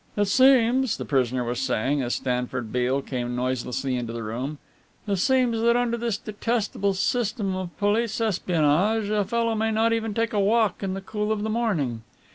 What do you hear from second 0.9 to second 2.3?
the prisoner was saying, as